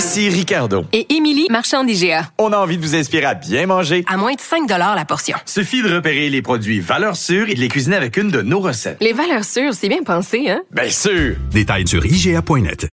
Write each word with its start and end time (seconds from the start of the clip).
Ici 0.00 0.30
Ricardo. 0.30 0.86
Et 0.94 1.14
Émilie, 1.14 1.46
marchand 1.50 1.84
d'IGA. 1.84 2.30
On 2.38 2.54
a 2.54 2.56
envie 2.56 2.78
de 2.78 2.82
vous 2.82 2.94
inspirer 2.96 3.26
à 3.26 3.34
bien 3.34 3.66
manger. 3.66 4.02
À 4.08 4.16
moins 4.16 4.32
de 4.32 4.40
5 4.40 4.66
la 4.66 5.04
portion. 5.04 5.36
Suffit 5.44 5.82
de 5.82 5.94
repérer 5.94 6.30
les 6.30 6.40
produits 6.40 6.80
valeurs 6.80 7.16
sûres 7.16 7.50
et 7.50 7.54
de 7.54 7.60
les 7.60 7.68
cuisiner 7.68 7.96
avec 7.96 8.16
une 8.16 8.30
de 8.30 8.40
nos 8.40 8.60
recettes. 8.60 8.96
Les 9.02 9.12
valeurs 9.12 9.44
sûres, 9.44 9.74
c'est 9.74 9.90
bien 9.90 10.02
pensé, 10.02 10.48
hein? 10.48 10.62
Bien 10.70 10.88
sûr! 10.88 11.36
Détails 11.50 11.86
sur 11.86 12.06
IGA.net. 12.06 12.88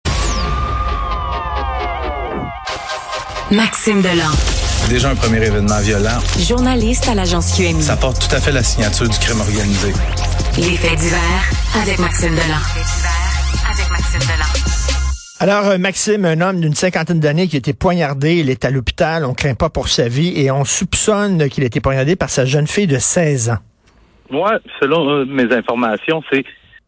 Maxime 3.53 4.03
Delan. 4.03 4.33
Déjà 4.89 5.11
un 5.11 5.15
premier 5.15 5.47
événement 5.47 5.79
violent. 5.83 6.19
Journaliste 6.41 7.09
à 7.09 7.15
l'agence 7.15 7.53
QMI. 7.57 7.85
Ça 7.85 7.97
porte 7.97 8.29
tout 8.29 8.35
à 8.35 8.41
fait 8.41 8.51
la 8.51 8.65
signature 8.65 9.09
du 9.09 9.17
crime 9.21 9.39
organisé. 9.39 9.93
Les 10.59 10.77
faits 10.77 10.99
divers 10.99 11.51
avec 11.81 12.01
Maxime 12.01 12.35
Delan. 12.35 12.59
avec 13.71 13.91
Maxime 13.91 14.23
Delan. 14.23 14.86
Alors, 15.39 15.67
euh, 15.67 15.77
Maxime, 15.77 16.25
un 16.25 16.41
homme 16.41 16.61
d'une 16.61 16.73
cinquantaine 16.73 17.21
d'années 17.21 17.47
qui 17.47 17.57
a 17.57 17.59
été 17.59 17.75
poignardé, 17.75 18.37
il 18.37 18.49
est 18.49 18.65
à 18.65 18.71
l'hôpital, 18.71 19.23
on 19.27 19.35
craint 19.35 19.55
pas 19.55 19.69
pour 19.69 19.89
sa 19.89 20.09
vie 20.09 20.33
et 20.41 20.51
on 20.51 20.65
soupçonne 20.65 21.51
qu'il 21.51 21.63
a 21.63 21.67
été 21.67 21.81
poignardé 21.81 22.17
par 22.17 22.31
sa 22.31 22.47
jeune 22.47 22.67
fille 22.67 22.87
de 22.87 22.97
16 22.97 23.51
ans. 23.51 23.59
Moi, 24.31 24.59
selon 24.81 25.11
euh, 25.11 25.25
mes 25.27 25.53
informations, 25.53 26.23
c'est 26.33 26.43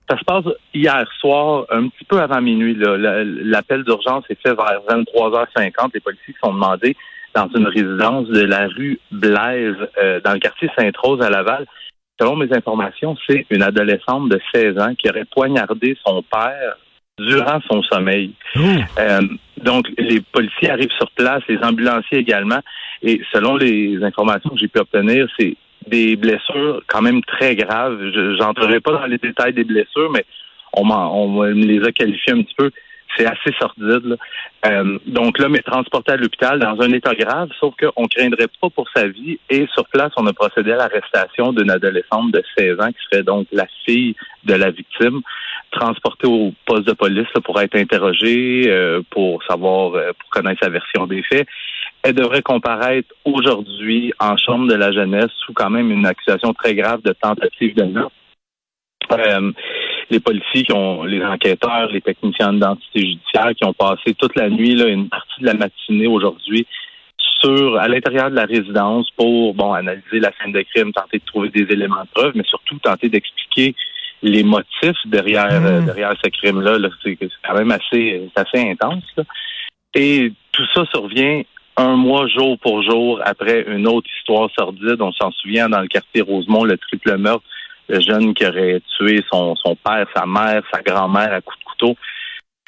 ça 0.09 0.17
se 0.19 0.25
passe 0.25 0.45
hier 0.73 1.07
soir, 1.21 1.67
un 1.69 1.89
petit 1.89 2.07
peu 2.07 2.19
avant 2.19 2.41
minuit. 2.41 2.75
L'appel 2.79 3.85
d'urgence 3.85 4.25
est 4.31 4.41
fait 4.43 4.55
vers 4.55 4.81
23h50. 4.89 5.91
Les 5.93 6.01
policiers 6.01 6.35
sont 6.43 6.55
demandés 6.55 6.97
dans 7.35 7.51
une 7.55 7.67
résidence 7.67 8.27
de 8.29 8.41
la 8.41 8.69
rue 8.69 8.99
Blaise, 9.13 9.77
euh, 10.03 10.21
dans 10.25 10.33
le 10.33 10.39
quartier 10.39 10.71
Sainte-Rose 10.79 11.21
à 11.21 11.29
Laval. 11.29 11.67
Selon 12.19 12.37
mes 12.37 12.51
informations, 12.57 13.15
c'est 13.29 13.45
une 13.51 13.63
adolescente 13.63 14.31
de 14.31 14.41
16 14.55 14.79
ans 14.79 14.95
qui 14.95 15.11
aurait 15.11 15.27
poignardé 15.27 15.95
son 16.03 16.23
père 16.23 16.79
durant 17.19 17.61
son 17.71 17.83
sommeil. 17.83 18.33
Euh, 18.57 19.21
donc, 19.63 19.87
les 19.99 20.21
policiers 20.21 20.71
arrivent 20.71 20.93
sur 20.97 21.11
place, 21.13 21.43
les 21.49 21.59
ambulanciers 21.59 22.19
également, 22.19 22.61
et 23.03 23.21
selon 23.33 23.57
les 23.57 24.03
informations 24.03 24.51
que 24.51 24.59
j'ai 24.59 24.69
pu 24.69 24.79
obtenir, 24.79 25.27
c'est 25.39 25.57
des 25.87 26.17
blessures 26.17 26.83
quand 26.87 27.03
même 27.03 27.23
très 27.23 27.57
graves. 27.57 27.99
Je 28.15 28.39
n'entrerai 28.39 28.81
pas 28.81 28.93
dans 28.93 29.07
les 29.07 29.19
détails 29.19 29.53
des 29.53 29.65
blessures, 29.65 30.11
mais 30.11 30.25
on, 30.73 30.89
on 30.91 31.43
les 31.43 31.83
a 31.85 31.93
qualifiées 31.93 32.35
un 32.35 32.43
petit 32.43 32.55
peu. 32.57 32.71
C'est 33.17 33.27
assez 33.27 33.51
sordide. 33.59 34.17
Euh, 34.67 34.99
donc 35.07 35.39
l'homme 35.39 35.57
est 35.57 35.67
transporté 35.67 36.13
à 36.13 36.17
l'hôpital 36.17 36.59
dans 36.59 36.81
un 36.81 36.93
état 36.93 37.15
grave, 37.15 37.49
sauf 37.59 37.75
qu'on 37.81 38.03
ne 38.03 38.09
craindrait 38.09 38.49
pas 38.61 38.69
pour 38.71 38.87
sa 38.95 39.09
vie. 39.09 39.39
Et 39.49 39.67
sur 39.73 39.87
place, 39.89 40.13
on 40.17 40.27
a 40.27 40.33
procédé 40.33 40.73
à 40.73 40.77
l'arrestation 40.77 41.53
d'une 41.53 41.71
adolescente 41.71 42.33
de 42.33 42.43
16 42.57 42.81
ans 42.81 42.89
qui 42.89 42.99
serait 43.11 43.23
donc 43.23 43.47
la 43.51 43.67
fille 43.87 44.15
de 44.45 44.55
la 44.55 44.71
victime 44.71 45.23
transportée 45.71 46.27
au 46.27 46.53
poste 46.67 46.87
de 46.87 46.93
police 46.93 47.29
pour 47.45 47.61
être 47.61 47.77
interrogée, 47.77 48.65
euh, 48.67 49.03
pour 49.11 49.43
savoir, 49.45 49.95
euh, 49.95 50.13
pour 50.19 50.31
connaître 50.31 50.63
sa 50.63 50.71
version 50.71 51.07
des 51.07 51.23
faits. 51.23 51.47
Elle 52.03 52.15
devrait 52.15 52.43
comparaître 52.43 53.09
aujourd'hui 53.25 54.13
en 54.21 54.37
chambre 54.37 54.69
de 54.69 54.75
la 54.75 54.93
jeunesse 54.93 55.31
sous 55.45 55.53
quand 55.53 55.71
même 55.71 55.91
une 55.91 56.07
accusation 56.07 56.53
très 56.55 56.75
grave 56.75 57.03
de 57.03 57.13
tentative 57.13 57.75
de 57.75 57.85
meurtre. 57.85 58.15
Euh, 59.13 59.53
les 60.11 60.21
policiers 60.21 60.65
qui 60.65 60.73
ont, 60.73 61.05
les 61.05 61.25
enquêteurs, 61.25 61.91
les 61.91 62.01
techniciens 62.01 62.53
d'identité 62.53 63.01
judiciaire 63.01 63.51
qui 63.57 63.65
ont 63.65 63.73
passé 63.73 64.15
toute 64.19 64.37
la 64.37 64.49
nuit, 64.49 64.75
là, 64.75 64.87
une 64.87 65.09
partie 65.09 65.41
de 65.41 65.47
la 65.47 65.55
matinée 65.55 66.07
aujourd'hui 66.07 66.67
sur 67.41 67.79
à 67.79 67.89
l'intérieur 67.89 68.31
de 68.31 68.37
la 68.37 68.45
résidence 68.45 69.09
pour 69.17 69.55
bon 69.55 69.73
analyser 69.73 70.21
la 70.21 70.33
scène 70.39 70.53
de 70.53 70.63
crime, 70.63 70.93
tenter 70.93 71.19
de 71.19 71.25
trouver 71.25 71.51
des 71.51 71.67
éléments 71.73 72.03
de 72.03 72.09
preuve, 72.13 72.33
mais 72.35 72.45
surtout 72.45 72.79
tenter 72.79 73.09
d'expliquer 73.09 73.75
les 74.23 74.43
motifs 74.43 74.97
derrière 75.07 75.49
euh, 75.51 75.81
mmh. 75.81 75.87
derrière 75.87 76.15
ce 76.23 76.29
crime-là. 76.31 76.79
-là, 76.79 76.91
c'est 77.03 77.19
quand 77.47 77.55
même 77.55 77.71
assez 77.71 78.29
assez 78.35 78.71
intense. 78.71 79.05
Et 79.95 80.33
tout 80.53 80.67
ça 80.75 80.85
survient 80.93 81.43
un 81.77 81.95
mois 81.97 82.27
jour 82.27 82.59
pour 82.59 82.83
jour 82.83 83.21
après 83.25 83.65
une 83.69 83.87
autre 83.87 84.09
histoire 84.19 84.51
sordide. 84.59 85.01
On 85.01 85.13
s'en 85.13 85.31
souvient 85.31 85.69
dans 85.69 85.81
le 85.81 85.89
quartier 85.89 86.23
Rosemont, 86.23 86.65
le 86.65 86.77
triple 86.77 87.17
meurtre, 87.17 87.45
le 87.89 88.01
jeune 88.01 88.35
qui 88.35 88.45
aurait 88.45 88.83
tué 88.97 89.25
son, 89.33 89.55
son 89.57 89.77
père, 89.77 90.07
sa 90.15 90.27
mère, 90.27 90.63
sa 90.73 90.83
grand-mère 90.83 91.33
à 91.33 91.41
coups 91.41 91.59
de 91.59 91.65
couteau. 91.65 91.97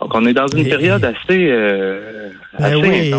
Donc, 0.00 0.14
on 0.14 0.26
est 0.26 0.32
dans 0.32 0.46
une 0.48 0.68
période 0.68 1.04
assez, 1.04 1.50
euh, 1.50 2.30
ben 2.58 2.76
oui, 2.76 3.12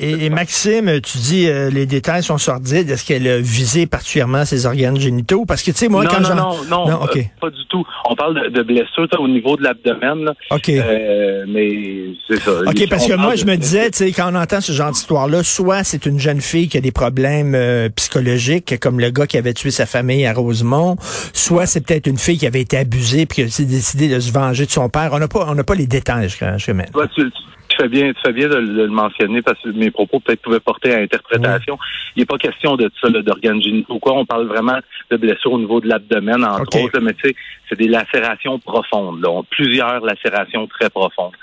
et, 0.00 0.30
Maxime, 0.30 1.00
tu 1.00 1.18
dis 1.18 1.48
euh, 1.48 1.68
les 1.68 1.84
détails 1.84 2.22
sont 2.22 2.38
sordides. 2.38 2.88
Est-ce 2.88 3.04
qu'elle 3.04 3.26
a 3.26 3.38
visé 3.38 3.86
particulièrement 3.86 4.44
ses 4.44 4.66
organes 4.66 4.98
génitaux? 4.98 5.44
Parce 5.46 5.62
que, 5.62 5.72
tu 5.72 5.78
sais, 5.78 5.88
moi, 5.88 6.06
quand 6.06 6.20
non, 6.20 6.34
non, 6.34 6.54
non, 6.70 6.88
non, 6.88 7.02
euh, 7.04 7.22
pas 7.40 7.50
du 7.50 7.66
tout. 7.68 7.84
On 8.08 8.14
parle 8.14 8.50
de, 8.52 8.62
blessures 8.62 9.08
au 9.18 9.26
niveau 9.26 9.56
de 9.56 9.64
l'abdomen. 9.64 10.32
OK. 10.50 10.68
Euh, 10.68 11.44
mais 11.48 12.14
c'est 12.28 12.40
ça. 12.40 12.52
OK, 12.66 12.88
parce 12.88 13.06
que 13.06 13.14
moi, 13.14 13.34
je 13.34 13.44
me 13.44 13.56
disais, 13.56 13.90
tu 13.90 13.98
sais, 13.98 14.12
quand 14.12 14.32
on 14.32 14.36
entend 14.36 14.60
ce 14.60 14.72
genre 14.72 14.92
d'histoire-là, 14.92 15.42
soit 15.42 15.82
c'est 15.82 16.06
une 16.06 16.20
jeune 16.20 16.40
fille 16.40 16.68
qui 16.68 16.78
a 16.78 16.80
des 16.80 16.92
problèmes 16.92 17.56
psychologiques, 17.96 18.78
comme 18.78 19.00
le 19.00 19.10
gars 19.10 19.26
qui 19.26 19.38
avait 19.38 19.54
tué 19.54 19.70
sa 19.70 19.86
famille 19.86 20.24
à 20.24 20.32
Rosemont, 20.32 20.96
soit 21.32 21.66
c'est 21.66 21.84
peut-être 21.84 22.06
une 22.06 22.18
fille 22.18 22.38
qui 22.38 22.46
avait 22.46 22.60
été 22.60 22.76
abusée 22.76 23.26
puis 23.26 23.36
qui 23.36 23.62
a 23.62 23.64
décidé 23.64 24.08
de 24.08 24.20
se 24.20 24.32
venger 24.32 24.66
de 24.66 24.70
son 24.70 24.88
père. 24.88 25.10
On 25.12 25.18
n'a 25.18 25.28
pas, 25.28 25.46
on 25.48 25.54
n'a 25.54 25.64
pas 25.64 25.74
les 25.74 25.85
détails 25.86 26.24
jusqu'à 26.24 26.52
maintenant. 26.72 27.06
tu, 27.14 27.30
fais 27.76 27.88
bien, 27.88 28.12
tu 28.12 28.20
fais 28.24 28.32
bien 28.32 28.48
de, 28.48 28.56
le 28.56 28.88
mentionner 28.88 29.42
parce 29.42 29.60
que 29.60 29.70
mes 29.70 29.90
propos 29.90 30.20
peut-être 30.20 30.42
pouvaient 30.42 30.60
porter 30.60 30.94
à 30.94 30.98
interprétation. 30.98 31.78
Il 32.14 32.20
n'est 32.20 32.26
pas 32.26 32.38
question 32.38 32.76
de 32.76 32.90
ça, 33.00 33.08
d'organes 33.10 33.62
génitaux. 33.62 33.98
Quoi, 33.98 34.14
on 34.14 34.24
parle 34.24 34.46
vraiment 34.46 34.78
de 35.10 35.16
blessures 35.16 35.52
au 35.52 35.58
niveau 35.58 35.80
de 35.80 35.88
l'abdomen, 35.88 36.44
entre 36.44 36.82
autres. 36.82 37.00
mais 37.00 37.14
tu 37.14 37.28
sais, 37.28 37.36
c'est 37.68 37.78
des 37.78 37.88
lacérations 37.88 38.58
profondes. 38.58 39.20
Là. 39.20 39.42
Plusieurs 39.50 40.00
lacérations 40.00 40.66
très 40.66 40.90
profondes. 40.90 41.34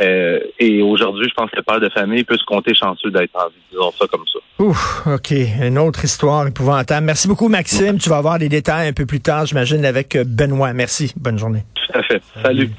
Euh, 0.00 0.38
et 0.58 0.80
aujourd'hui, 0.82 1.28
je 1.28 1.34
pense 1.34 1.50
que 1.50 1.56
le 1.56 1.62
père 1.62 1.80
de 1.80 1.88
famille 1.88 2.22
peut 2.22 2.36
se 2.36 2.44
compter 2.44 2.74
chanceux 2.74 3.10
d'être 3.10 3.34
en 3.34 3.48
vie, 3.48 3.54
disons 3.70 3.90
ça 3.98 4.06
comme 4.06 4.24
ça. 4.32 4.38
Ouf, 4.62 5.06
OK. 5.06 5.32
Une 5.60 5.78
autre 5.78 6.04
histoire 6.04 6.46
épouvantable. 6.46 7.06
Merci 7.06 7.26
beaucoup, 7.26 7.48
Maxime. 7.48 7.98
Tu 7.98 8.08
vas 8.08 8.18
avoir 8.18 8.38
des 8.38 8.48
détails 8.48 8.88
un 8.88 8.92
peu 8.92 9.06
plus 9.06 9.20
tard, 9.20 9.46
j'imagine, 9.46 9.84
avec 9.84 10.16
Benoît. 10.26 10.72
Merci. 10.72 11.12
Bonne 11.16 11.38
journée. 11.38 11.64
Tout 11.74 11.98
à 11.98 12.02
fait. 12.02 12.22
Salut. 12.42 12.70